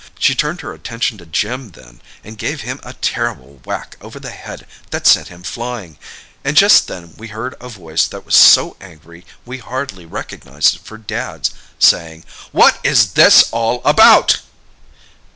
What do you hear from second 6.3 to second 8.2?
And just then we heard a voice